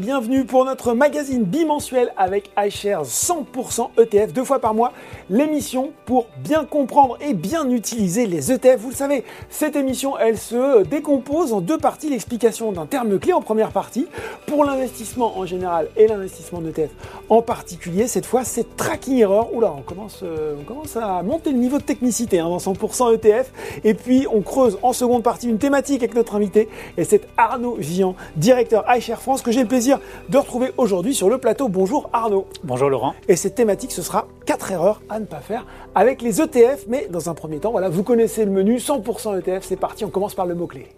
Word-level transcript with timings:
bienvenue 0.00 0.46
pour 0.46 0.64
notre 0.64 0.94
magazine 0.94 1.44
bimensuel 1.44 2.10
avec 2.16 2.50
iShares 2.58 3.04
100% 3.04 3.90
ETF, 4.00 4.32
deux 4.32 4.44
fois 4.44 4.58
par 4.58 4.72
mois, 4.72 4.94
l'émission 5.28 5.92
pour 6.06 6.26
bien 6.42 6.64
comprendre 6.64 7.18
et 7.20 7.34
bien 7.34 7.68
utiliser 7.68 8.26
les 8.26 8.50
ETF. 8.50 8.80
Vous 8.80 8.88
le 8.88 8.94
savez, 8.94 9.24
cette 9.50 9.76
émission, 9.76 10.16
elle 10.16 10.38
se 10.38 10.84
décompose 10.84 11.52
en 11.52 11.60
deux 11.60 11.76
parties, 11.76 12.08
l'explication 12.08 12.72
d'un 12.72 12.86
terme 12.86 13.18
clé 13.18 13.34
en 13.34 13.42
première 13.42 13.72
partie, 13.72 14.06
pour 14.46 14.64
l'investissement 14.64 15.38
en 15.38 15.44
général 15.44 15.88
et 15.98 16.06
l'investissement 16.06 16.60
en 16.60 16.66
ETF 16.66 16.90
en 17.28 17.42
particulier, 17.42 18.08
cette 18.08 18.26
fois 18.26 18.42
c'est 18.44 18.76
tracking 18.76 19.18
error. 19.18 19.54
Oula, 19.54 19.72
on 19.76 19.82
commence, 19.82 20.20
euh, 20.22 20.54
on 20.60 20.64
commence 20.64 20.96
à 20.96 21.22
monter 21.22 21.52
le 21.52 21.58
niveau 21.58 21.78
de 21.78 21.82
technicité 21.82 22.40
hein, 22.40 22.48
dans 22.48 22.58
100% 22.58 23.14
ETF, 23.14 23.52
et 23.84 23.94
puis 23.94 24.26
on 24.32 24.40
creuse 24.40 24.78
en 24.82 24.92
seconde 24.92 25.22
partie 25.22 25.48
une 25.48 25.58
thématique 25.58 26.02
avec 26.02 26.14
notre 26.14 26.34
invité, 26.34 26.68
et 26.96 27.04
c'est 27.04 27.28
Arnaud 27.36 27.76
Vian, 27.78 28.16
directeur 28.36 28.84
iShare 28.96 29.20
France, 29.20 29.42
que 29.42 29.52
j'ai 29.52 29.60
le 29.60 29.68
plaisir 29.68 29.89
de 30.28 30.38
retrouver 30.38 30.72
aujourd'hui 30.76 31.14
sur 31.14 31.28
le 31.30 31.38
plateau. 31.38 31.68
Bonjour 31.68 32.10
Arnaud. 32.12 32.46
Bonjour 32.62 32.90
Laurent. 32.90 33.14
Et 33.28 33.36
cette 33.36 33.54
thématique, 33.54 33.92
ce 33.92 34.02
sera 34.02 34.26
4 34.46 34.72
erreurs 34.72 35.00
à 35.08 35.18
ne 35.18 35.24
pas 35.24 35.40
faire 35.40 35.66
avec 35.94 36.22
les 36.22 36.40
ETF. 36.40 36.84
Mais 36.88 37.08
dans 37.10 37.28
un 37.30 37.34
premier 37.34 37.58
temps, 37.58 37.70
voilà, 37.70 37.88
vous 37.88 38.02
connaissez 38.02 38.44
le 38.44 38.50
menu 38.50 38.76
100% 38.76 39.38
ETF. 39.38 39.64
C'est 39.64 39.76
parti, 39.76 40.04
on 40.04 40.10
commence 40.10 40.34
par 40.34 40.46
le 40.46 40.54
mot-clé. 40.54 40.88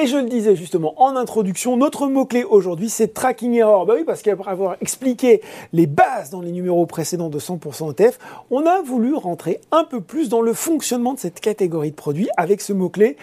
Et 0.00 0.06
je 0.06 0.16
le 0.16 0.30
disais 0.30 0.56
justement 0.56 0.94
en 0.96 1.14
introduction, 1.14 1.76
notre 1.76 2.06
mot-clé 2.06 2.42
aujourd'hui 2.42 2.88
c'est 2.88 3.12
tracking 3.12 3.52
error. 3.52 3.84
Bah 3.84 3.92
oui, 3.98 4.04
parce 4.06 4.22
qu'après 4.22 4.50
avoir 4.50 4.76
expliqué 4.80 5.42
les 5.74 5.86
bases 5.86 6.30
dans 6.30 6.40
les 6.40 6.52
numéros 6.52 6.86
précédents 6.86 7.28
de 7.28 7.38
100% 7.38 7.92
ETF, 7.92 8.18
on 8.50 8.64
a 8.64 8.80
voulu 8.80 9.14
rentrer 9.14 9.60
un 9.72 9.84
peu 9.84 10.00
plus 10.00 10.30
dans 10.30 10.40
le 10.40 10.54
fonctionnement 10.54 11.12
de 11.12 11.18
cette 11.18 11.40
catégorie 11.40 11.90
de 11.90 11.96
produits 11.96 12.30
avec 12.38 12.62
ce 12.62 12.72
mot-clé. 12.72 13.18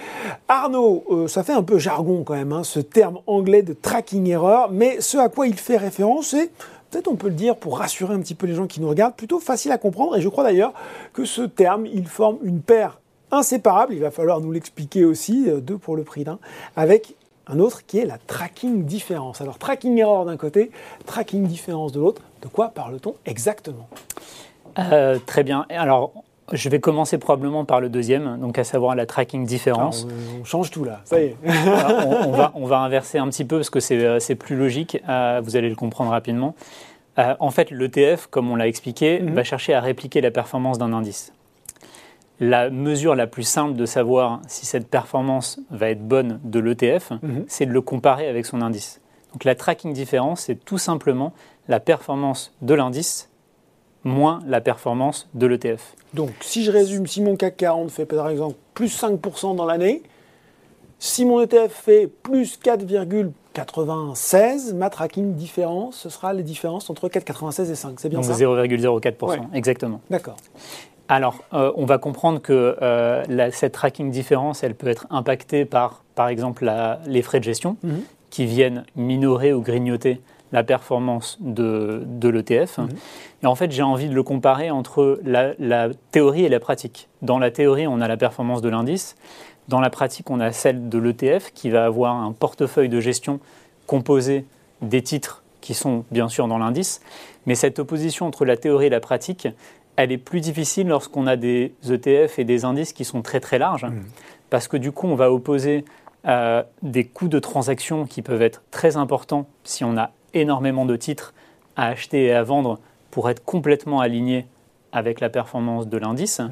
Arnaud, 0.49 1.03
euh, 1.09 1.27
ça 1.27 1.41
fait 1.41 1.53
un 1.53 1.63
peu 1.63 1.79
jargon 1.79 2.23
quand 2.23 2.35
même, 2.35 2.51
hein, 2.51 2.63
ce 2.63 2.79
terme 2.79 3.21
anglais 3.25 3.63
de 3.63 3.73
tracking 3.73 4.27
error, 4.27 4.69
mais 4.71 5.01
ce 5.01 5.17
à 5.17 5.29
quoi 5.29 5.47
il 5.47 5.55
fait 5.55 5.77
référence, 5.77 6.27
c'est 6.27 6.51
peut-être 6.91 7.07
on 7.07 7.15
peut 7.15 7.29
le 7.29 7.33
dire 7.33 7.55
pour 7.55 7.79
rassurer 7.79 8.13
un 8.13 8.19
petit 8.19 8.35
peu 8.35 8.45
les 8.45 8.53
gens 8.53 8.67
qui 8.67 8.81
nous 8.81 8.89
regardent, 8.89 9.15
plutôt 9.15 9.39
facile 9.39 9.71
à 9.71 9.79
comprendre. 9.79 10.15
Et 10.15 10.21
je 10.21 10.29
crois 10.29 10.43
d'ailleurs 10.43 10.73
que 11.13 11.25
ce 11.25 11.41
terme, 11.41 11.87
il 11.87 12.05
forme 12.05 12.37
une 12.43 12.61
paire 12.61 12.99
inséparable, 13.31 13.93
il 13.93 14.01
va 14.01 14.11
falloir 14.11 14.39
nous 14.39 14.51
l'expliquer 14.51 15.05
aussi, 15.05 15.45
euh, 15.47 15.59
deux 15.59 15.77
pour 15.77 15.95
le 15.95 16.03
prix 16.03 16.23
d'un, 16.23 16.39
avec 16.75 17.15
un 17.47 17.59
autre 17.59 17.85
qui 17.85 17.99
est 17.99 18.05
la 18.05 18.17
tracking 18.17 18.83
différence. 18.83 19.41
Alors 19.41 19.57
tracking 19.57 19.97
error 19.97 20.25
d'un 20.25 20.37
côté, 20.37 20.71
tracking 21.05 21.45
différence 21.45 21.91
de 21.91 21.99
l'autre, 21.99 22.21
de 22.41 22.47
quoi 22.47 22.69
parle-t-on 22.69 23.15
exactement? 23.25 23.87
Euh, 24.79 25.17
Très 25.25 25.43
bien. 25.43 25.65
Alors 25.69 26.11
je 26.53 26.69
vais 26.69 26.79
commencer 26.79 27.17
probablement 27.17 27.65
par 27.65 27.81
le 27.81 27.89
deuxième, 27.89 28.39
donc 28.39 28.57
à 28.57 28.63
savoir 28.63 28.95
la 28.95 29.05
tracking 29.05 29.45
différence. 29.45 30.07
on, 30.39 30.45
change 30.45 30.71
tout 30.71 30.85
là, 30.85 31.01
ça 31.03 31.19
y 31.19 31.25
est. 31.25 31.35
on, 31.45 32.31
va, 32.31 32.53
on, 32.55 32.65
va, 32.65 32.79
inverser 32.79 33.17
un 33.17 33.27
petit 33.27 33.43
peu 33.43 33.57
parce 33.57 33.69
que 33.69 33.81
c'est 33.81 33.97
euh, 34.01 34.35
plus 34.39 34.55
logique, 34.55 34.97
vous 35.43 35.57
allez 35.57 35.69
le 35.69 35.75
comprendre 35.75 36.11
rapidement. 36.11 36.55
en 37.17 37.51
fait, 37.51 37.69
l'ETF, 37.71 38.27
comme 38.27 38.49
on 38.49 38.55
l'a 38.55 38.67
expliqué, 38.67 39.19
mhm. 39.19 39.33
va 39.33 39.43
chercher 39.43 39.73
à 39.73 39.81
répliquer 39.81 40.21
la 40.21 40.31
performance 40.31 40.77
d'un 40.77 40.93
indice 40.93 41.33
la 42.39 42.69
mesure 42.69 43.15
la 43.15 43.27
plus 43.27 43.43
simple 43.43 43.75
de 43.75 43.85
savoir 43.85 44.41
si 44.47 44.65
cette 44.65 44.87
performance 44.87 45.59
va 45.71 45.89
être 45.89 46.07
bonne 46.07 46.39
de 46.43 46.59
l'ETF, 46.59 47.11
mhm. 47.21 47.45
c'est 47.47 47.65
de 47.65 47.71
le 47.71 47.81
comparer 47.81 48.27
avec 48.27 48.45
son 48.45 48.61
indice. 48.61 49.01
Donc 49.33 49.43
la 49.43 49.55
tracking 49.55 49.93
différence, 49.93 50.41
c'est 50.41 50.63
tout 50.63 50.77
simplement 50.77 51.33
la 51.67 51.79
performance 51.79 52.53
de 52.61 52.73
l'indice 52.73 53.29
moins 54.03 54.39
la 54.47 54.61
performance 54.61 55.27
de 55.33 55.47
l'ETF. 55.47 55.95
Donc 56.13 56.29
si 56.41 56.63
je 56.63 56.71
résume, 56.71 57.07
si 57.07 57.21
mon 57.21 57.35
CAC 57.35 57.57
40 57.57 57.91
fait 57.91 58.05
par 58.05 58.29
exemple 58.29 58.55
plus 58.73 58.97
5% 58.99 59.55
dans 59.55 59.65
l'année, 59.65 60.01
si 60.99 61.25
mon 61.25 61.41
ETF 61.41 61.71
fait 61.71 62.07
plus 62.07 62.57
4,96, 62.63 64.73
ma 64.73 64.89
tracking 64.89 65.35
différence, 65.35 65.97
ce 65.97 66.09
sera 66.09 66.33
les 66.33 66.41
différences 66.43 66.89
entre 66.89 67.09
4,96 67.09 67.69
et 67.69 67.75
5. 67.75 67.99
C'est 67.99 68.09
bien 68.09 68.19
Donc 68.19 68.25
ça 68.25 68.33
0,04%, 68.33 69.53
exactement. 69.53 70.01
D'accord. 70.09 70.37
Alors, 71.09 71.43
euh, 71.53 71.71
on 71.75 71.85
va 71.85 71.97
comprendre 71.97 72.41
que 72.41 72.77
euh, 72.81 73.51
cette 73.51 73.73
tracking 73.73 74.11
différence, 74.11 74.63
elle 74.63 74.75
peut 74.75 74.87
être 74.87 75.07
impactée 75.09 75.65
par, 75.65 76.03
par 76.15 76.27
exemple, 76.27 76.69
les 77.05 77.21
frais 77.21 77.39
de 77.39 77.45
gestion 77.45 77.77
mhm. 77.83 78.01
qui 78.29 78.45
viennent 78.45 78.85
minorer 78.95 79.53
ou 79.53 79.61
grignoter 79.61 80.21
la 80.51 80.63
performance 80.63 81.37
de, 81.39 82.05
l'ETF. 82.23 82.77
Mhm. 82.77 82.89
Et 83.43 83.47
en 83.47 83.55
fait, 83.55 83.71
j'ai 83.71 83.83
envie 83.83 84.09
de 84.09 84.15
le 84.15 84.23
comparer 84.23 84.71
entre 84.71 85.19
la, 85.23 85.53
la, 85.59 85.89
théorie 86.11 86.45
et 86.45 86.49
la 86.49 86.59
pratique. 86.59 87.07
Dans 87.21 87.39
la 87.39 87.51
théorie, 87.51 87.87
on 87.87 88.01
a 88.01 88.07
la 88.07 88.17
performance 88.17 88.61
de 88.61 88.69
l'indice. 88.69 89.15
Dans 89.67 89.79
la 89.79 89.89
pratique, 89.89 90.29
on 90.29 90.39
a 90.39 90.51
celle 90.51 90.89
de 90.89 90.97
l'ETF 90.97 91.51
qui 91.53 91.69
va 91.69 91.85
avoir 91.85 92.15
un 92.15 92.31
portefeuille 92.31 92.89
de 92.89 92.99
gestion 92.99 93.39
composé 93.85 94.45
des 94.81 95.01
titres 95.01 95.43
qui 95.61 95.73
sont 95.73 96.05
bien 96.11 96.29
sûr 96.29 96.47
dans 96.47 96.57
l'indice. 96.57 97.01
Mais 97.45 97.55
cette 97.55 97.79
opposition 97.79 98.25
entre 98.25 98.45
la 98.45 98.57
théorie 98.57 98.87
et 98.87 98.89
la 98.89 98.99
pratique, 98.99 99.47
elle 99.97 100.11
est 100.11 100.17
plus 100.17 100.39
difficile 100.39 100.87
lorsqu'on 100.87 101.27
a 101.27 101.35
des 101.35 101.73
ETF 101.89 102.39
et 102.39 102.45
des 102.45 102.63
indices 102.63 102.93
qui 102.93 103.03
sont 103.03 103.21
très 103.21 103.39
très 103.39 103.57
larges, 103.57 103.85
mmh. 103.85 104.03
parce 104.49 104.67
que 104.67 104.77
du 104.77 104.91
coup, 104.91 105.07
on 105.07 105.15
va 105.15 105.31
opposer 105.31 105.83
euh, 106.27 106.63
des 106.83 107.03
coûts 107.03 107.27
de 107.27 107.39
transaction 107.39 108.05
qui 108.05 108.21
peuvent 108.21 108.41
être 108.41 108.63
très 108.71 108.95
importants 108.95 109.47
si 109.63 109.83
on 109.83 109.97
a 109.97 110.11
énormément 110.33 110.85
de 110.85 110.95
titres 110.95 111.33
à 111.75 111.87
acheter 111.87 112.25
et 112.25 112.33
à 112.33 112.43
vendre 112.43 112.79
pour 113.11 113.29
être 113.29 113.43
complètement 113.43 113.99
aligné 113.99 114.45
avec 114.91 115.19
la 115.19 115.29
performance 115.29 115.87
de 115.87 115.97
l'indice. 115.97 116.39
Mmh. 116.39 116.51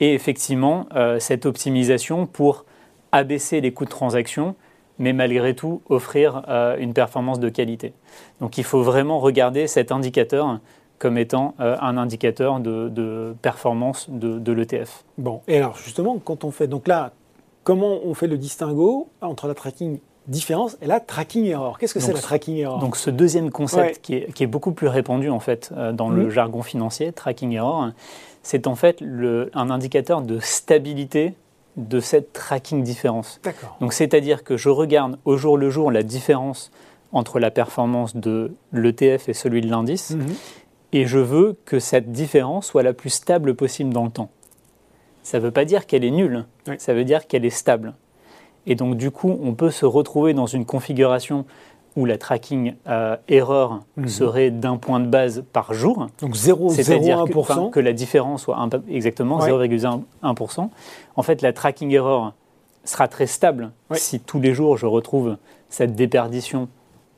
Et 0.00 0.14
effectivement, 0.14 0.86
euh, 0.94 1.18
cette 1.18 1.44
optimisation 1.44 2.26
pour 2.26 2.64
abaisser 3.12 3.60
les 3.60 3.72
coûts 3.72 3.84
de 3.84 3.90
transaction, 3.90 4.54
mais 4.98 5.12
malgré 5.12 5.54
tout 5.54 5.82
offrir 5.88 6.42
euh, 6.48 6.76
une 6.78 6.94
performance 6.94 7.38
de 7.38 7.48
qualité. 7.48 7.92
Donc 8.40 8.56
il 8.58 8.64
faut 8.64 8.82
vraiment 8.82 9.18
regarder 9.18 9.66
cet 9.66 9.92
indicateur 9.92 10.58
comme 10.98 11.18
étant 11.18 11.54
euh, 11.60 11.76
un 11.80 11.96
indicateur 11.96 12.60
de, 12.60 13.34
performance 13.40 14.08
de, 14.10 14.52
l'ETF. 14.52 15.04
Bon, 15.16 15.40
et 15.48 15.58
alors 15.58 15.76
justement, 15.76 16.18
quand 16.22 16.44
on 16.44 16.50
fait, 16.50 16.66
donc 16.66 16.88
là, 16.88 17.12
comment 17.64 18.00
on 18.04 18.14
fait 18.14 18.26
le 18.26 18.38
distinguo 18.38 19.08
entre 19.20 19.46
la 19.46 19.54
tracking 19.54 19.98
différence 20.26 20.76
et 20.82 20.86
la 20.86 21.00
tracking 21.00 21.44
error? 21.46 21.78
Qu'est-ce 21.78 21.94
que 21.94 22.00
c'est 22.00 22.12
la 22.12 22.20
tracking 22.20 22.56
error? 22.56 22.78
Donc 22.78 22.96
ce 22.96 23.10
deuxième 23.10 23.50
concept 23.50 24.00
qui, 24.02 24.14
est, 24.14 24.46
beaucoup 24.46 24.72
plus 24.72 24.88
répandu 24.88 25.30
en 25.30 25.40
fait 25.40 25.70
euh, 25.76 25.92
dans 25.92 26.10
le 26.10 26.26
mmh. 26.26 26.30
jargon 26.30 26.62
financier, 26.62 27.12
tracking 27.12 27.52
error, 27.52 27.90
c'est 28.42 28.66
en 28.66 28.74
fait 28.74 29.00
le, 29.00 29.50
un 29.54 29.70
indicateur 29.70 30.22
de 30.22 30.38
stabilité 30.40 31.34
de 31.76 32.00
cette 32.00 32.32
tracking 32.32 32.82
différence. 32.82 33.40
Donc 33.80 33.92
c'est-à-dire 33.92 34.42
que 34.42 34.56
je 34.56 34.68
regarde 34.68 35.16
au 35.24 35.36
jour 35.36 35.56
le 35.56 35.70
jour 35.70 35.92
la 35.92 36.02
différence 36.02 36.72
entre 37.12 37.38
la 37.38 37.50
performance 37.50 38.16
de 38.16 38.52
l'ETF 38.72 39.28
et 39.28 39.32
celui 39.32 39.60
de 39.60 39.68
l'indice. 39.68 40.10
Mmh 40.10 40.26
et 40.92 41.06
je 41.06 41.18
veux 41.18 41.56
que 41.64 41.78
cette 41.78 42.12
différence 42.12 42.66
soit 42.66 42.82
la 42.82 42.92
plus 42.92 43.10
stable 43.10 43.54
possible 43.54 43.92
dans 43.92 44.04
le 44.04 44.10
temps. 44.10 44.30
Ça 45.22 45.38
ne 45.38 45.44
veut 45.44 45.50
pas 45.50 45.64
dire 45.64 45.86
qu'elle 45.86 46.04
est 46.04 46.10
nulle, 46.10 46.46
ça 46.78 46.94
veut 46.94 47.04
dire 47.04 47.26
qu'elle 47.26 47.44
est 47.44 47.50
stable. 47.50 47.94
Et 48.66 48.74
donc 48.74 48.96
du 48.96 49.10
coup, 49.10 49.38
on 49.42 49.54
peut 49.54 49.70
se 49.70 49.86
retrouver 49.86 50.34
dans 50.34 50.46
une 50.46 50.64
configuration 50.64 51.44
où 51.96 52.04
la 52.04 52.16
tracking 52.16 52.74
euh, 52.86 53.16
erreur 53.28 53.80
mhm. 53.96 54.08
serait 54.08 54.50
d'un 54.50 54.76
point 54.76 55.00
de 55.00 55.06
base 55.06 55.44
par 55.52 55.74
jour. 55.74 56.06
Donc 56.20 56.34
0,01%. 56.34 57.70
Que, 57.70 57.74
que 57.74 57.80
la 57.80 57.92
différence 57.92 58.42
soit 58.42 58.68
exactement 58.88 59.40
0,1%. 59.40 60.68
En 61.16 61.22
fait, 61.22 61.42
la 61.42 61.52
tracking 61.52 61.90
error 61.90 62.34
sera 62.84 63.08
très 63.08 63.26
stable 63.26 63.72
si 63.92 64.20
tous 64.20 64.40
les 64.40 64.54
jours 64.54 64.76
je 64.76 64.86
retrouve 64.86 65.36
cette 65.68 65.94
déperdition 65.94 66.68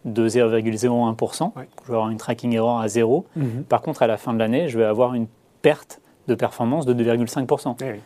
de 0.05 0.29
0,01%. 0.29 1.53
Je 1.57 1.89
vais 1.89 1.95
avoir 1.95 2.11
une 2.11 2.19
tracking 2.19 2.53
error 2.55 2.81
à 2.81 2.89
zéro. 2.89 3.27
Mhm. 3.37 3.65
Par 3.69 3.83
contre, 3.83 4.03
à 4.03 4.07
la 4.07 4.17
fin 4.17 4.33
de 4.33 4.39
l'année, 4.39 4.69
je 4.69 4.79
vais 4.79 4.85
avoir 4.85 5.15
une 5.15 5.27
perte 5.63 6.01
de 6.29 6.35
performance 6.35 6.87
de 6.87 6.95
2,5%. 6.95 7.77
Eh 7.83 8.01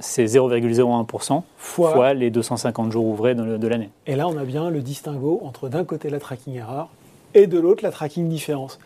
C'est 0.00 0.24
0,01% 0.24 1.42
fois... 1.56 2.14
les 2.14 2.30
250 2.30 2.90
jours 2.90 3.06
ouvrés 3.06 3.34
de, 3.34 3.66
l'année. 3.66 3.90
Et 4.06 4.16
là, 4.16 4.28
on 4.28 4.36
a 4.36 4.44
bien 4.44 4.70
le 4.70 4.80
distinguo 4.80 5.40
entre 5.44 5.68
d'un 5.68 5.84
côté 5.84 6.10
la 6.10 6.18
tracking 6.18 6.56
error 6.56 6.88
et 7.34 7.46
de 7.46 7.58
l'autre 7.58 7.82
la 7.82 7.90
tracking 7.90 8.28
différence. 8.28 8.78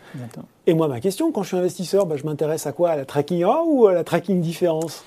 Et 0.65 0.73
moi, 0.73 0.87
ma 0.87 0.99
question, 0.99 1.31
quand 1.31 1.43
je 1.43 1.49
suis 1.49 1.57
investisseur, 1.57 2.05
bah, 2.05 2.15
je 2.17 2.25
m'intéresse 2.25 2.65
à 2.67 2.71
quoi? 2.71 2.89
À 2.91 2.95
la 2.95 3.05
tracking 3.05 3.39
error 3.39 3.65
ou 3.67 3.87
à 3.87 3.93
la 3.93 4.03
tracking 4.03 4.41
différence? 4.41 5.03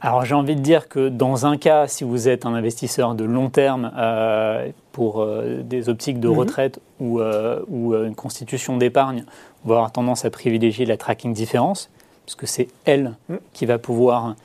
Alors 0.00 0.24
j'ai 0.24 0.34
envie 0.34 0.54
de 0.54 0.60
dire 0.60 0.88
que 0.88 1.08
dans 1.08 1.46
un 1.46 1.56
cas, 1.56 1.88
si 1.88 2.04
vous 2.04 2.28
êtes 2.28 2.46
un 2.46 2.54
investisseur 2.54 3.14
de 3.14 3.24
long 3.24 3.50
terme 3.50 3.92
euh, 3.96 4.68
pour 4.92 5.20
euh, 5.22 5.62
des 5.62 5.88
optiques 5.88 6.20
de 6.20 6.28
mhm. 6.28 6.38
retraite 6.38 6.80
ou, 7.00 7.20
euh, 7.20 7.62
ou 7.68 7.94
une 7.94 8.14
constitution 8.14 8.76
d'épargne, 8.76 9.24
on 9.64 9.68
va 9.68 9.76
avoir 9.76 9.92
tendance 9.92 10.24
à 10.24 10.30
privilégier 10.30 10.86
la 10.86 10.96
tracking 10.96 11.32
différence, 11.32 11.90
puisque 12.26 12.46
c'est 12.46 12.68
elle 12.84 13.14
mhm. 13.28 13.38
qui 13.52 13.66
va 13.66 13.78
pouvoir 13.78 14.36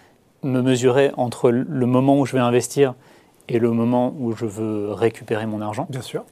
me 0.42 0.62
mesurer 0.62 1.12
entre 1.18 1.52
le 1.52 1.86
moment 1.86 2.20
où 2.20 2.26
je 2.26 2.34
vais 2.34 2.42
investir 2.42 2.96
et 3.48 3.60
le 3.60 3.72
moment 3.72 4.14
où 4.20 4.36
je 4.36 4.46
veux 4.46 4.92
récupérer 4.92 5.46
mon 5.46 5.62
argent. 5.62 5.86
Bien 5.90 6.02
sûr. 6.02 6.24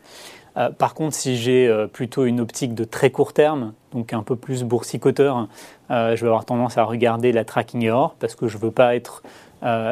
Euh, 0.57 0.69
par 0.69 0.93
contre, 0.93 1.15
si 1.15 1.37
j'ai 1.37 1.67
euh, 1.67 1.87
plutôt 1.87 2.25
une 2.25 2.39
optique 2.39 2.75
de 2.75 2.83
très 2.83 3.09
court 3.09 3.33
terme, 3.33 3.73
donc 3.93 4.13
un 4.13 4.23
peu 4.23 4.35
plus 4.35 4.63
boursicoteur, 4.63 5.47
euh, 5.89 6.15
je 6.15 6.21
vais 6.21 6.27
avoir 6.27 6.45
tendance 6.45 6.77
à 6.77 6.83
regarder 6.83 7.31
la 7.31 7.45
tracking 7.45 7.83
error 7.83 8.15
parce 8.19 8.35
que 8.35 8.47
je 8.47 8.57
ne 8.57 8.61
veux 8.61 8.71
pas 8.71 8.95
être 8.95 9.23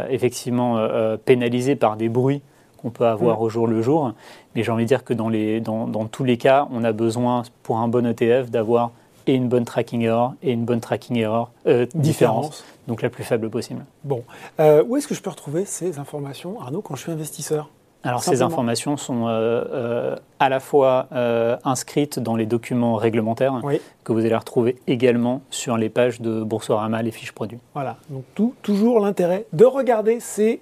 effectivement 0.10 0.84
pénalisé 1.26 1.76
par 1.76 1.96
des 1.96 2.10
bruits 2.10 2.42
qu'on 2.78 2.90
peut 2.90 3.06
avoir 3.06 3.40
au 3.40 3.50
jour 3.50 3.68
le 3.68 3.84
jour. 3.84 4.14
Mais 4.56 4.64
j'ai 4.64 4.72
envie 4.72 4.86
de 4.86 4.88
dire 4.88 5.04
que 5.04 5.14
dans, 5.14 5.30
les, 5.30 5.62
dans, 5.62 5.86
dans, 5.86 6.06
tous 6.06 6.24
les 6.24 6.38
cas, 6.38 6.68
on 6.72 6.84
a 6.84 6.92
besoin, 6.92 7.44
pour 7.62 7.78
un 7.78 7.88
bon 7.88 8.04
ETF, 8.04 8.50
d'avoir 8.50 8.90
et 9.28 9.36
une 9.36 9.48
bonne 9.48 9.66
tracking 9.66 10.02
error 10.02 10.34
et 10.42 10.54
une 10.54 10.66
bonne 10.66 10.80
tracking 10.80 11.18
error 11.18 11.52
différence, 11.94 12.64
donc 12.88 13.04
la 13.04 13.12
plus 13.12 13.24
faible 13.24 13.52
possible. 13.52 13.86
Bon, 14.04 14.24
où 14.58 14.98
est-ce 14.98 15.08
que 15.08 15.14
je 15.14 15.22
peux 15.22 15.30
retrouver 15.30 15.66
ces 15.66 16.00
informations, 16.00 16.60
Arnaud, 16.60 16.82
quand 16.82 16.96
je 16.96 17.04
suis 17.04 17.12
investisseur? 17.12 17.70
Alors 18.04 18.24
ces 18.24 18.42
informations 18.42 18.96
sont 18.96 19.28
euh, 19.28 19.64
euh, 19.72 20.16
à 20.40 20.48
la 20.48 20.62
fois 20.62 21.08
euh, 21.12 21.58
inscrites 21.66 22.18
dans 22.18 22.38
les 22.38 22.46
documents 22.46 22.96
réglementaires 22.96 23.62
que 24.06 24.14
vous 24.14 24.26
allez 24.26 24.36
retrouver 24.36 24.78
également 24.88 25.42
sur 25.50 25.76
les 25.76 25.90
pages 25.90 26.22
de 26.22 26.42
Boursorama, 26.42 27.02
les 27.02 27.12
fiches 27.12 27.34
produits. 27.34 27.60
Voilà, 27.74 27.98
donc 28.10 28.24
tout, 28.36 28.54
toujours 28.62 29.02
l'intérêt 29.02 29.48
de 29.52 29.66
regarder 29.66 30.22
ces 30.22 30.62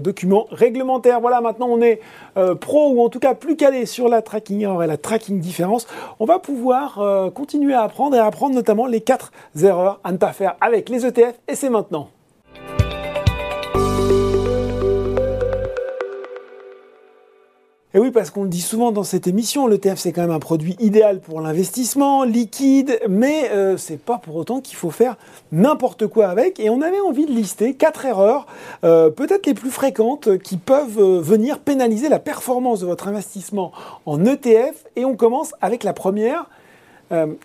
documents 0.00 0.46
réglementaires. 0.50 1.20
Voilà, 1.20 1.40
maintenant 1.40 1.66
on 1.68 1.82
est 1.82 2.00
pro 2.60 2.92
ou 2.92 3.02
en 3.02 3.08
tout 3.08 3.18
cas 3.18 3.34
plus 3.34 3.56
calé 3.56 3.84
sur 3.84 4.08
la 4.08 4.22
tracking 4.22 4.60
error 4.60 4.82
et 4.84 4.86
la 4.86 4.96
tracking 4.96 5.40
différence. 5.40 5.88
On 6.20 6.24
va 6.24 6.38
pouvoir 6.38 7.32
continuer 7.34 7.74
à 7.74 7.82
apprendre 7.82 8.16
et 8.16 8.20
à 8.20 8.26
apprendre 8.26 8.54
notamment 8.54 8.86
les 8.86 9.00
quatre 9.00 9.32
erreurs 9.60 9.98
à 10.04 10.12
ne 10.12 10.18
pas 10.18 10.32
faire 10.32 10.54
avec 10.60 10.88
les 10.88 11.04
ETF 11.04 11.34
et 11.48 11.56
c'est 11.56 11.70
maintenant. 11.70 12.10
Et 17.96 17.98
oui, 17.98 18.10
parce 18.10 18.28
qu'on 18.28 18.42
le 18.42 18.50
dit 18.50 18.60
souvent 18.60 18.92
dans 18.92 19.04
cette 19.04 19.26
émission, 19.26 19.66
l'ETF 19.66 19.96
c'est 19.96 20.12
quand 20.12 20.20
même 20.20 20.30
un 20.30 20.38
produit 20.38 20.76
idéal 20.80 21.18
pour 21.18 21.40
l'investissement, 21.40 22.24
liquide, 22.24 23.00
mais 23.08 23.50
euh, 23.52 23.78
c'est 23.78 23.98
pas 23.98 24.18
pour 24.18 24.36
autant 24.36 24.60
qu'il 24.60 24.76
faut 24.76 24.90
faire 24.90 25.16
n'importe 25.50 26.06
quoi 26.06 26.28
avec. 26.28 26.60
Et 26.60 26.68
on 26.68 26.82
avait 26.82 27.00
envie 27.00 27.24
de 27.24 27.30
lister 27.30 27.72
quatre 27.72 28.04
erreurs, 28.04 28.46
euh, 28.84 29.08
peut-être 29.08 29.46
les 29.46 29.54
plus 29.54 29.70
fréquentes, 29.70 30.36
qui 30.40 30.58
peuvent 30.58 30.98
euh, 30.98 31.22
venir 31.22 31.58
pénaliser 31.58 32.10
la 32.10 32.18
performance 32.18 32.80
de 32.80 32.86
votre 32.86 33.08
investissement 33.08 33.72
en 34.04 34.22
ETF. 34.26 34.84
Et 34.96 35.06
on 35.06 35.16
commence 35.16 35.54
avec 35.62 35.82
la 35.82 35.94
première. 35.94 36.50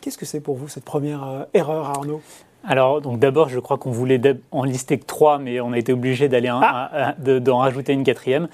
Qu'est-ce 0.01 0.17
que 0.17 0.25
c'est 0.25 0.41
pour 0.41 0.55
vous 0.55 0.67
cette 0.67 0.83
première 0.83 1.45
erreur, 1.53 1.85
Arnaud? 1.85 2.19
Alors, 2.65 2.99
donc 2.99 3.19
d'abord, 3.19 3.47
je 3.47 3.59
crois 3.59 3.77
qu'on 3.77 3.91
voulait 3.91 4.19
en 4.51 4.63
lister 4.63 4.97
que 4.97 5.05
trois, 5.05 5.37
mais 5.37 5.61
on 5.61 5.71
a 5.71 5.77
été 5.77 5.93
obligé 5.93 6.27
d'aller 6.29 6.49
ah. 6.51 7.13
d'en 7.19 7.59
rajouter 7.59 7.93
une 7.93 8.03
quatrième. 8.03 8.49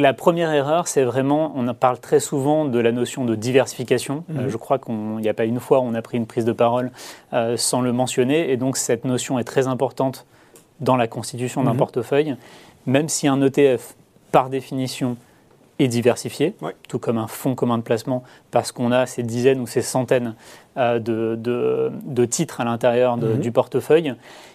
La 0.00 0.14
première 0.14 0.50
erreur, 0.50 0.88
c'est 0.88 1.04
vraiment, 1.04 1.52
on 1.54 1.74
parle 1.74 1.98
très 1.98 2.20
souvent 2.20 2.64
de 2.64 2.78
la 2.78 2.90
notion 2.90 3.26
de 3.26 3.34
diversification. 3.34 4.24
Euh, 4.30 4.44
mhm. 4.44 4.48
je 4.48 4.56
crois 4.56 4.78
qu'il 4.78 4.94
n'y 4.94 5.28
a 5.28 5.34
pas 5.34 5.44
une 5.44 5.60
fois 5.60 5.80
on 5.82 5.92
a 5.92 6.00
pris 6.00 6.16
une 6.16 6.26
prise 6.26 6.46
de 6.46 6.52
parole 6.52 6.90
euh, 7.34 7.58
sans 7.58 7.82
le 7.82 7.92
mentionner. 7.92 8.50
Et 8.50 8.56
donc 8.56 8.78
cette 8.78 9.04
notion 9.04 9.38
est 9.38 9.44
très 9.44 9.66
importante 9.66 10.24
dans 10.80 10.96
la 10.96 11.06
constitution 11.06 11.62
d'un 11.64 11.72
mhm. 11.72 11.78
portefeuille. 11.78 12.36
Même 12.86 13.10
si 13.10 13.28
un 13.28 13.42
ETF, 13.42 13.94
par 14.32 14.48
définition, 14.48 15.18
est 15.78 15.88
diversifié, 15.88 16.54
tout 16.88 16.98
comme 16.98 17.18
un 17.18 17.26
fonds 17.26 17.54
commun 17.54 17.76
de 17.76 17.82
placement, 17.82 18.22
parce 18.50 18.72
qu'on 18.72 18.92
a 18.92 19.04
ces 19.04 19.22
dizaines 19.22 19.60
ou 19.60 19.66
ces 19.66 19.82
centaines 19.82 20.34
euh, 20.78 20.98
de, 20.98 22.24
titres 22.24 22.62
à 22.62 22.64
l'intérieur 22.64 23.18
mhm. 23.18 23.38
du 23.38 23.52
portefeuille, 23.52 24.14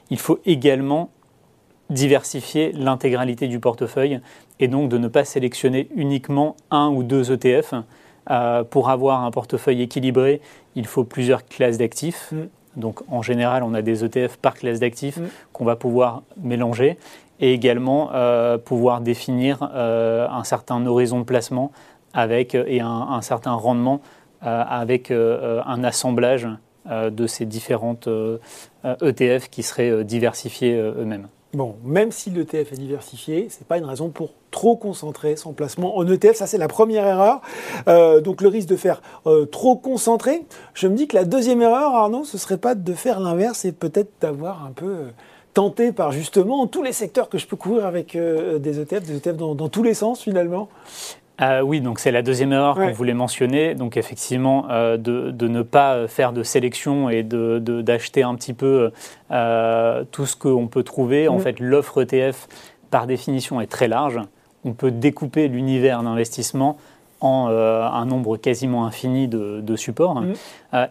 il 0.09 0.17
faut 0.17 0.39
également 0.47 1.11
diversifier 1.89 2.71
l'intégralité 2.71 3.47
du 3.47 3.59
portefeuille 3.59 4.19
et 4.59 4.67
donc 4.67 4.89
de 4.89 4.97
ne 4.97 5.07
pas 5.07 5.25
sélectionner 5.25 5.87
uniquement 5.95 6.55
un 6.71 6.89
ou 6.89 7.03
deux 7.03 7.31
ETF. 7.31 7.75
Euh, 8.31 8.63
pour 8.63 8.89
avoir 8.89 9.23
un 9.23 9.29
portefeuille 9.29 9.83
équilibré, 9.83 10.41
il 10.75 10.87
faut 10.87 11.03
plusieurs 11.03 11.45
classes 11.45 11.77
d'actifs. 11.77 12.31
Mm. 12.31 12.79
Donc 12.79 13.01
en 13.09 13.21
général, 13.21 13.63
on 13.63 13.73
a 13.73 13.81
des 13.81 14.03
ETF 14.03 14.37
par 14.37 14.55
classe 14.55 14.79
d'actifs 14.79 15.17
mm. 15.17 15.27
qu'on 15.53 15.65
va 15.65 15.75
pouvoir 15.75 16.23
mélanger 16.41 16.97
et 17.39 17.53
également 17.53 18.11
euh, 18.13 18.57
pouvoir 18.57 19.01
définir 19.01 19.69
euh, 19.75 20.27
un 20.29 20.43
certain 20.43 20.85
horizon 20.85 21.19
de 21.19 21.25
placement 21.25 21.71
avec, 22.13 22.55
et 22.55 22.79
un, 22.79 23.21
certain 23.21 23.51
rendement 23.51 23.99
avec 24.41 25.11
un 25.11 25.83
assemblage 25.83 26.47
de 26.85 27.27
ces 27.27 27.45
différentes 27.45 28.07
ETF 28.85 29.45
e 29.45 29.49
qui 29.51 29.63
seraient 29.63 30.05
diversifiés 30.05 30.77
eux-mêmes. 30.77 31.27
Bon, 31.55 31.77
même 31.85 32.11
si 32.11 32.31
l'ETF 32.31 32.73
est 32.73 32.77
diversifié, 32.77 33.47
ce 33.49 33.59
n'est 33.59 33.65
pas 33.65 33.77
une 33.77 33.85
raison 33.85 34.09
pour 34.09 34.31
trop 34.51 34.75
concentrer 34.75 35.37
son 35.37 35.53
placement 35.53 35.97
en 35.97 36.05
ETF. 36.05 36.35
Ça, 36.35 36.47
c'est 36.47 36.57
la 36.57 36.67
première 36.67 37.07
erreur. 37.07 37.39
Euh, 37.87 38.19
donc, 38.19 38.41
le 38.41 38.49
risque 38.49 38.67
de 38.67 38.75
faire 38.75 39.01
euh, 39.25 39.45
trop 39.45 39.77
concentré. 39.77 40.43
Je 40.73 40.89
me 40.89 40.97
dis 40.97 41.07
que 41.07 41.15
la 41.15 41.23
deuxième 41.23 41.61
erreur, 41.61 41.95
Arnaud, 41.95 42.25
ce 42.25 42.37
serait 42.37 42.57
pas 42.57 42.75
de 42.75 42.93
faire 42.93 43.21
l'inverse 43.21 43.63
et 43.63 43.71
peut-être 43.71 44.11
d'avoir 44.19 44.65
un 44.65 44.71
peu 44.71 44.85
euh, 44.85 45.09
tenté 45.53 45.93
par 45.93 46.11
justement 46.11 46.67
tous 46.67 46.83
les 46.83 46.91
secteurs 46.91 47.29
que 47.29 47.37
je 47.37 47.47
peux 47.47 47.55
couvrir 47.55 47.85
avec 47.85 48.17
des 48.17 48.79
ETF, 48.81 49.03
des 49.03 49.15
ETF 49.15 49.37
dans 49.37 49.69
tous 49.69 49.83
les 49.83 49.93
sens 49.93 50.21
finalement. 50.21 50.67
Euh, 51.41 51.61
oui, 51.61 51.81
donc 51.81 51.99
c'est 51.99 52.11
la 52.11 52.21
deuxième 52.21 52.53
erreur 52.53 52.75
qu'on 52.75 52.91
voulait 52.91 53.13
mentionner. 53.13 53.75
Donc 53.75 53.97
effectivement, 53.97 54.67
euh, 54.69 54.97
de, 54.97 55.47
ne 55.47 55.61
pas 55.61 56.07
faire 56.07 56.33
de 56.33 56.43
sélection 56.43 57.09
et 57.09 57.23
d'acheter 57.23 58.23
un 58.23 58.35
petit 58.35 58.53
peu 58.53 58.91
euh, 59.31 60.03
tout 60.11 60.25
ce 60.25 60.35
qu'on 60.35 60.67
peut 60.67 60.83
trouver. 60.83 61.27
En 61.27 61.37
mm. 61.37 61.41
fait, 61.41 61.59
l'offre 61.59 62.01
ETF, 62.01 62.47
par 62.89 63.07
définition, 63.07 63.59
est 63.61 63.67
très 63.67 63.87
large. 63.87 64.19
On 64.63 64.73
peut 64.73 64.91
découper 64.91 65.47
l'univers 65.47 66.01
d'investissement 66.03 66.77
en 67.21 67.47
un 67.47 68.05
nombre 68.05 68.37
quasiment 68.37 68.85
infini 68.85 69.27
de, 69.27 69.75
supports. 69.75 70.21
Mm. 70.21 70.33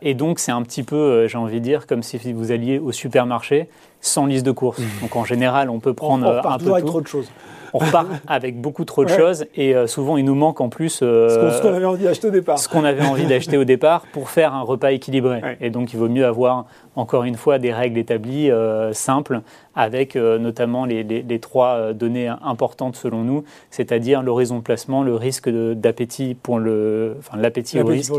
et 0.03 0.15
donc, 0.15 0.39
c'est 0.39 0.53
un 0.53 0.63
petit 0.63 0.83
peu, 0.83 1.29
j'ai 1.29 1.39
envie 1.39 1.61
de 1.61 1.65
dire, 1.65 1.87
comme 1.87 2.03
si 2.03 2.19
vous 2.33 2.51
alliez 2.51 2.79
au 2.79 2.93
supermarché 2.93 3.69
sans 4.01 4.27
liste 4.27 4.45
de 4.45 4.51
courses. 4.51 4.79
Mm. 4.81 5.01
Donc, 5.03 5.17
en 5.17 5.25
général, 5.25 5.71
on 5.71 5.81
peut 5.81 5.95
prendre 5.95 6.43
un 6.45 6.59
peu 6.59 6.83
trop 6.83 7.01
de 7.01 7.07
choses 7.07 7.31
on 7.75 7.79
repart 7.79 8.09
avec 8.27 8.61
beaucoup 8.61 8.85
trop 8.85 9.05
de 9.05 9.11
choses 9.11 9.47
et 9.57 9.75
euh, 9.75 9.87
souvent 9.87 10.17
il 10.17 10.25
nous 10.25 10.35
manque 10.35 10.61
en 10.61 10.69
plus 10.69 11.01
euh, 11.03 11.51
ce 11.51 11.61
qu'on 11.61 11.75
avait 11.75 11.85
envie 11.85 12.05
d'acheter 12.05 12.29
au 12.29 12.31
départ. 12.31 12.59
Ce 12.59 12.69
qu'on 12.69 12.85
avait 12.85 13.05
envie 13.05 13.27
d'acheter 13.27 13.57
au 13.59 13.65
départ 13.65 14.07
pour 14.13 14.31
faire 14.31 14.55
un 14.55 14.63
repas 14.63 14.93
équilibré. 14.93 15.43
Et 15.61 15.71
donc 15.71 15.93
il 15.93 15.99
vaut 15.99 16.09
mieux 16.09 16.25
avoir 16.25 16.67
encore 16.97 17.25
une 17.25 17.35
fois 17.35 17.59
des 17.59 17.73
règles 17.73 17.99
établies 17.99 18.51
euh, 18.51 18.93
simples 18.93 19.41
avec 19.75 20.15
notamment 20.15 20.85
les, 20.85 21.41
trois 21.41 21.93
données 21.93 22.29
importantes 22.29 22.95
selon 22.95 23.25
nous, 23.25 23.43
c'est-à-dire 23.71 24.23
l'horizon 24.23 24.59
de 24.59 24.63
placement, 24.63 25.03
le 25.03 25.17
risque 25.17 25.49
d'appétit 25.49 26.37
pour 26.41 26.61
le, 26.61 27.17
enfin 27.19 27.37
l'appétit 27.37 27.81
au 27.81 27.87
risque, 27.87 28.13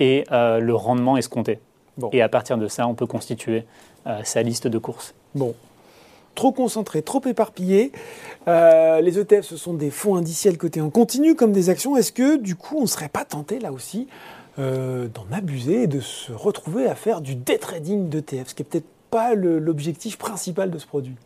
et 0.00 0.24
le 0.30 0.72
rendement 0.72 1.18
escompté. 1.18 1.58
Et 2.12 2.22
à 2.22 2.28
partir 2.30 2.56
de 2.56 2.68
ça, 2.68 2.88
on 2.88 2.94
peut 2.94 3.04
constituer 3.04 3.64
sa 4.24 4.42
liste 4.42 4.66
de 4.66 4.78
courses. 4.78 5.14
Bon, 5.34 5.54
trop 6.38 6.52
concentré, 6.52 7.02
trop 7.02 7.20
éparpillé. 7.26 7.90
Euh, 8.46 9.00
les 9.00 9.18
ETF, 9.18 9.44
ce 9.44 9.56
sont 9.56 9.74
des 9.74 9.90
fonds 9.90 10.14
indiciels 10.14 10.56
cotés 10.56 10.80
en 10.80 10.88
continu 10.88 11.34
comme 11.34 11.50
des 11.50 11.68
actions. 11.68 11.96
Est-ce 11.96 12.12
que 12.12 12.36
du 12.36 12.54
coup, 12.54 12.76
on 12.78 12.82
ne 12.82 12.86
serait 12.86 13.08
pas 13.08 13.24
tenté 13.24 13.58
là 13.58 13.72
aussi 13.72 14.06
euh, 14.60 15.08
d'en 15.08 15.36
abuser 15.36 15.82
et 15.82 15.86
de 15.88 15.98
se 15.98 16.30
retrouver 16.30 16.86
à 16.86 16.94
faire 16.94 17.22
du 17.22 17.34
day 17.34 17.58
trading 17.58 18.08
d'ETF, 18.08 18.50
ce 18.50 18.54
qui 18.54 18.62
n'est 18.62 18.68
peut-être 18.68 18.86
pas 19.10 19.34
l'objectif 19.34 20.16
principal 20.16 20.70
de 20.70 20.78
ce 20.78 20.86
produit? 20.86 21.16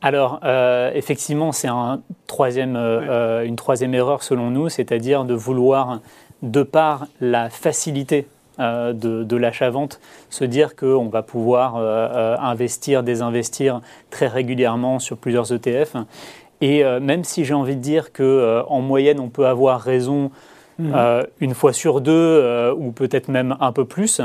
Alors, 0.00 0.40
euh, 0.44 0.90
effectivement, 0.94 1.52
c'est 1.52 1.68
un 1.68 2.00
troisième, 2.26 2.76
une 2.76 3.56
troisième 3.56 3.94
erreur 3.94 4.22
selon 4.22 4.50
nous, 4.50 4.70
c'est-à-dire 4.70 5.26
de 5.26 5.34
vouloir, 5.34 6.00
de 6.40 6.62
par 6.62 7.08
la 7.20 7.50
facilité 7.50 8.26
euh, 8.60 8.92
de, 8.92 9.36
l'achat-vente, 9.36 10.00
se 10.28 10.44
dire 10.44 10.76
qu'on 10.76 11.08
va 11.08 11.22
pouvoir 11.22 11.76
euh, 11.76 11.80
euh, 11.82 12.36
investir, 12.38 13.02
désinvestir 13.02 13.80
très 14.10 14.26
régulièrement 14.26 14.98
sur 14.98 15.16
plusieurs 15.16 15.50
ETF. 15.50 15.96
Et 16.60 16.84
même 17.00 17.24
si 17.24 17.46
j'ai 17.46 17.54
envie 17.54 17.74
de 17.74 17.80
dire 17.80 18.12
qu'en 18.12 18.80
moyenne, 18.82 19.18
on 19.18 19.30
peut 19.30 19.46
avoir 19.46 19.80
raison 19.80 20.30
mhm. 20.78 21.24
une 21.40 21.54
fois 21.54 21.72
sur 21.72 22.02
deux, 22.02 22.70
ou 22.76 22.92
peut-être 22.92 23.28
même 23.28 23.56
un 23.60 23.72
peu 23.72 23.86
plus, 23.86 24.20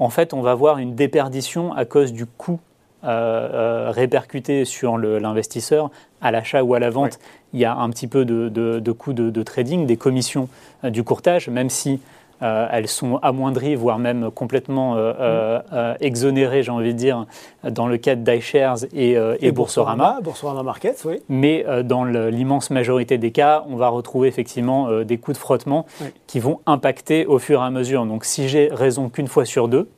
en 0.00 0.10
fait, 0.10 0.34
on 0.34 0.40
va 0.40 0.50
avoir 0.50 0.78
une 0.78 0.96
déperdition 0.96 1.72
à 1.74 1.84
cause 1.84 2.12
du 2.12 2.26
coût 2.26 2.58
répercuté 3.04 4.64
sur 4.64 4.98
l'investisseur 4.98 5.92
à 6.20 6.32
l'achat 6.32 6.64
ou 6.64 6.74
à 6.74 6.80
la 6.80 6.90
vente. 6.90 7.20
Il 7.52 7.60
y 7.60 7.64
a 7.64 7.76
un 7.76 7.88
petit 7.90 8.08
peu 8.08 8.24
de, 8.24 8.48
de, 8.48 8.92
coût 8.92 9.12
de, 9.12 9.42
trading, 9.44 9.86
des 9.86 9.96
commissions 9.96 10.48
du 10.82 11.04
courtage, 11.04 11.48
même 11.48 11.70
si 11.70 12.00
euh, 12.42 12.68
elles 12.70 12.88
sont 12.88 13.16
amoindries, 13.22 13.74
voire 13.74 13.98
même 13.98 14.30
complètement 14.30 14.96
euh, 14.96 15.60
euh, 15.72 15.94
exonérées, 16.00 16.62
j'ai 16.62 16.70
envie 16.70 16.92
de 16.92 16.98
dire, 16.98 17.26
dans 17.64 17.86
le 17.86 17.96
cadre 17.96 18.22
d'iShares 18.22 18.84
et, 18.92 19.16
et, 19.40 19.52
Boursorama. 19.52 20.18
Boursorama 20.22 20.62
Markets, 20.62 20.96
oui. 21.04 21.22
Mais 21.28 21.64
dans 21.84 22.04
l'immense 22.04 22.70
majorité 22.70 23.18
des 23.18 23.30
cas, 23.30 23.64
on 23.68 23.76
va 23.76 23.88
retrouver 23.88 24.28
effectivement 24.28 25.02
des 25.02 25.18
coûts 25.18 25.32
de 25.32 25.38
frottement 25.38 25.86
qui 26.26 26.40
vont 26.40 26.60
impacter 26.66 27.26
au 27.26 27.38
fur 27.38 27.60
et 27.62 27.64
à 27.64 27.70
mesure. 27.70 28.04
Donc 28.06 28.24
si 28.24 28.48
j'ai 28.48 28.68
raison 28.70 29.08
qu'une 29.08 29.28
fois 29.28 29.44
sur 29.44 29.68
deux, 29.68 29.88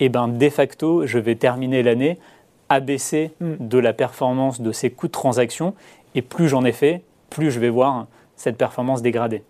eh 0.00 0.08
ben, 0.08 0.28
de 0.28 0.48
facto, 0.48 1.06
je 1.06 1.18
vais 1.18 1.34
terminer 1.34 1.82
l'année 1.82 2.18
abaissé 2.70 3.32
mm. 3.40 3.54
de 3.60 3.78
la 3.78 3.92
performance 3.92 4.60
de 4.60 4.72
ces 4.72 4.90
coûts 4.90 5.08
de 5.08 5.12
transaction. 5.12 5.74
Et 6.14 6.22
plus 6.22 6.48
j'en 6.48 6.64
ai 6.64 6.72
fait, 6.72 7.02
plus 7.28 7.50
je 7.50 7.60
vais 7.60 7.68
voir 7.68 8.06
cette 8.36 8.56
performance 8.56 9.02
dégradée. 9.02 9.42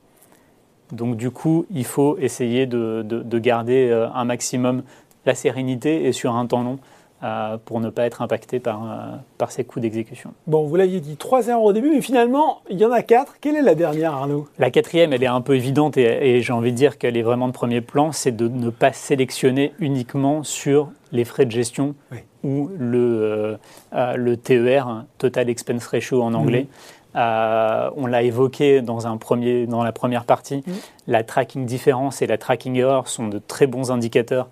Donc 0.93 1.17
du 1.17 1.31
coup, 1.31 1.67
il 1.71 1.85
faut 1.85 2.17
essayer 2.19 2.67
de, 2.67 3.39
garder 3.39 3.89
euh, 3.91 4.09
un 4.15 4.25
maximum 4.25 4.83
la 5.27 5.35
sérénité 5.35 6.07
et 6.07 6.13
sur 6.13 6.35
un 6.35 6.47
temps 6.47 6.63
long 6.63 6.79
euh, 7.23 7.59
pour 7.63 7.81
ne 7.81 7.91
pas 7.91 8.07
être 8.07 8.23
impacté 8.23 8.61
par, 8.61 8.83
euh, 8.83 9.17
par 9.37 9.53
ces 9.53 9.63
coûts 9.63 9.79
d'exécution. 9.79 10.33
Bon, 10.47 10.65
vous 10.65 10.75
l'aviez 10.77 11.01
dit, 11.01 11.17
trois 11.17 11.49
erreurs 11.49 11.65
au 11.65 11.75
début, 11.75 11.91
mais 11.91 12.01
finalement, 12.01 12.63
il 12.71 12.79
y 12.79 12.85
en 12.87 12.93
a 12.93 13.03
quatre. 13.03 13.37
Quelle 13.43 13.57
est 13.57 13.63
la 13.63 13.75
dernière, 13.75 14.15
Arnaud? 14.15 14.49
La 14.59 14.71
quatrième, 14.71 15.13
elle 15.13 15.23
est 15.23 15.27
un 15.27 15.43
peu 15.43 15.55
évidente 15.55 15.99
et, 15.99 16.41
j'ai 16.41 16.53
envie 16.55 16.73
de 16.73 16.77
dire 16.79 16.97
qu'elle 16.97 17.19
est 17.19 17.23
vraiment 17.23 17.49
de 17.49 17.53
premier 17.53 17.83
plan, 17.83 18.11
c'est 18.13 18.35
de 18.35 18.49
ne 18.49 18.71
pas 18.71 18.95
sélectionner 18.95 19.75
uniquement 19.81 20.45
sur 20.45 20.93
les 21.13 21.27
frais 21.27 21.45
de 21.45 21.51
gestion 21.51 21.95
ou 22.43 22.71
le, 22.79 23.59
euh, 23.93 24.17
le 24.17 24.37
TER, 24.39 25.05
Total 25.19 25.51
Expense 25.51 25.87
Ratio 25.89 26.23
en 26.23 26.33
anglais. 26.33 26.69
Mhm. 27.15 27.91
on 27.97 28.07
l'a 28.07 28.23
évoqué 28.23 28.83
dans, 28.83 29.07
un 29.07 29.17
premier, 29.17 29.67
dans 29.67 29.83
la 29.83 29.93
première 29.93 30.25
partie, 30.25 30.63
la 31.07 31.23
tracking 31.25 31.67
différence 31.67 32.23
et 32.23 32.27
la 32.27 32.39
tracking 32.39 32.77
error 32.77 33.09
sont 33.09 33.29
de 33.29 33.39
très 33.39 33.67
bons 33.67 33.91
indicateurs 33.91 34.49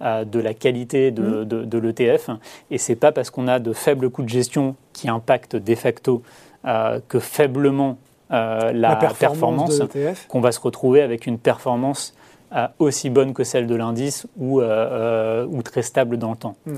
de 0.00 0.40
la 0.40 0.52
qualité 0.52 1.12
de, 1.12 1.44
mmh. 1.44 1.78
l'ETF. 1.78 2.30
Et 2.70 2.78
c'est 2.78 2.96
pas 2.96 3.12
parce 3.12 3.30
qu'on 3.30 3.46
a 3.46 3.60
de 3.60 3.72
faibles 3.72 4.10
coûts 4.10 4.24
de 4.24 4.28
gestion 4.28 4.74
qui 4.92 5.08
impactent 5.08 5.56
de 5.56 5.74
facto 5.74 6.22
euh, 6.64 7.00
que 7.08 7.18
faiblement 7.18 7.98
euh, 8.30 8.72
la, 8.72 8.94
performance, 8.94 9.82
qu'on 10.28 10.40
va 10.40 10.52
se 10.52 10.60
retrouver 10.60 11.02
avec 11.02 11.26
une 11.26 11.38
performance 11.38 12.14
euh, 12.54 12.68
aussi 12.78 13.10
bonne 13.10 13.34
que 13.34 13.42
celle 13.42 13.66
de 13.66 13.74
l'indice 13.74 14.28
ou, 14.36 14.62
ou, 14.62 15.62
très 15.62 15.82
stable 15.82 16.18
dans 16.18 16.30
le 16.30 16.36
temps. 16.36 16.54
Mmh. 16.66 16.76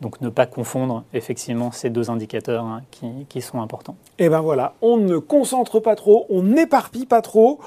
Donc 0.00 0.20
ne 0.20 0.30
pas 0.30 0.46
confondre 0.46 1.04
effectivement 1.12 1.72
ces 1.72 1.90
deux 1.90 2.10
indicateurs 2.10 2.64
hein, 2.64 2.82
qui, 2.90 3.06
qui, 3.28 3.42
sont 3.42 3.60
importants. 3.60 3.96
Et 4.18 4.28
ben 4.28 4.40
voilà, 4.40 4.74
on 4.80 4.96
ne 4.96 5.18
concentre 5.18 5.78
pas 5.80 5.94
trop, 5.94 6.26
on 6.30 6.42
n'éparpille 6.42 7.06
pas 7.06 7.20
trop, 7.20 7.60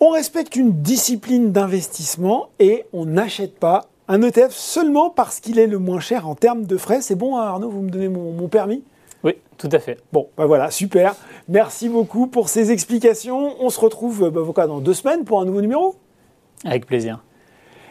on 0.00 0.10
respecte 0.10 0.54
une 0.54 0.82
discipline 0.82 1.50
d'investissement 1.50 2.48
et 2.60 2.84
on 2.92 3.06
n'achète 3.06 3.58
pas 3.58 3.86
un 4.08 4.22
ETF 4.22 4.52
seulement 4.52 5.10
parce 5.10 5.40
qu'il 5.40 5.58
est 5.58 5.66
le 5.66 5.78
moins 5.78 6.00
cher 6.00 6.28
en 6.28 6.34
termes 6.34 6.66
de 6.66 6.76
frais. 6.76 7.00
C'est 7.00 7.14
bon, 7.14 7.38
hein, 7.38 7.42
Arnaud, 7.42 7.70
vous 7.70 7.80
me 7.80 7.90
donnez 7.90 8.08
mon, 8.08 8.48
permis? 8.48 8.82
Oui, 9.22 9.36
tout 9.56 9.70
à 9.72 9.78
fait. 9.78 9.98
Bon, 10.12 10.28
ben 10.36 10.44
voilà, 10.44 10.70
super. 10.70 11.14
Merci 11.48 11.88
beaucoup 11.88 12.26
pour 12.26 12.48
ces 12.48 12.70
explications. 12.70 13.54
On 13.60 13.70
se 13.70 13.80
retrouve 13.80 14.30
bah, 14.30 14.66
dans 14.66 14.80
deux 14.80 14.94
semaines 14.94 15.24
pour 15.24 15.40
un 15.40 15.46
nouveau 15.46 15.62
numéro. 15.62 15.96
Avec 16.64 16.86
plaisir. 16.86 17.22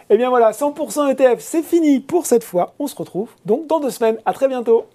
Et 0.10 0.16
eh 0.16 0.18
bien 0.18 0.30
voilà, 0.30 0.52
100% 0.52 1.12
ETF, 1.12 1.40
c'est 1.40 1.64
fini 1.64 2.02
pour 2.02 2.26
cette 2.26 2.44
fois. 2.44 2.74
On 2.78 2.88
se 2.88 2.96
retrouve 2.96 3.30
donc 3.46 3.68
dans 3.68 3.80
deux 3.80 3.90
semaines. 3.90 4.18
À 4.26 4.34
très 4.34 4.50
bientôt. 4.50 4.86